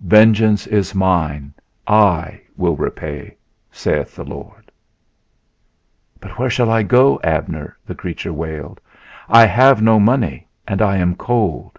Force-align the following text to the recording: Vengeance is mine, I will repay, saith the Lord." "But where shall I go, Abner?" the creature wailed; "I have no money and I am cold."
Vengeance 0.00 0.66
is 0.66 0.92
mine, 0.92 1.54
I 1.86 2.40
will 2.56 2.74
repay, 2.74 3.36
saith 3.70 4.16
the 4.16 4.24
Lord." 4.24 4.72
"But 6.18 6.36
where 6.36 6.50
shall 6.50 6.68
I 6.68 6.82
go, 6.82 7.20
Abner?" 7.22 7.76
the 7.86 7.94
creature 7.94 8.32
wailed; 8.32 8.80
"I 9.28 9.46
have 9.46 9.80
no 9.80 10.00
money 10.00 10.48
and 10.66 10.82
I 10.82 10.96
am 10.96 11.14
cold." 11.14 11.78